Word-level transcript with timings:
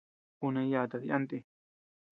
Kuneyatad 0.39 1.03
yana 1.09 1.27
ti. 1.29 1.37